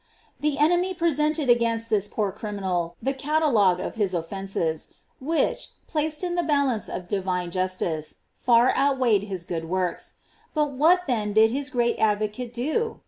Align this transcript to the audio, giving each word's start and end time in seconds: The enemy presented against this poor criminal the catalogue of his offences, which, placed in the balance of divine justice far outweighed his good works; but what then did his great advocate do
The 0.39 0.57
enemy 0.57 0.95
presented 0.95 1.47
against 1.47 1.91
this 1.91 2.07
poor 2.07 2.31
criminal 2.31 2.95
the 3.03 3.13
catalogue 3.13 3.79
of 3.79 3.93
his 3.93 4.15
offences, 4.15 4.87
which, 5.19 5.67
placed 5.85 6.23
in 6.23 6.33
the 6.33 6.41
balance 6.41 6.89
of 6.89 7.07
divine 7.07 7.51
justice 7.51 8.15
far 8.35 8.75
outweighed 8.75 9.25
his 9.25 9.43
good 9.43 9.65
works; 9.65 10.15
but 10.55 10.71
what 10.71 11.01
then 11.05 11.33
did 11.33 11.51
his 11.51 11.69
great 11.69 11.99
advocate 11.99 12.51
do 12.51 12.99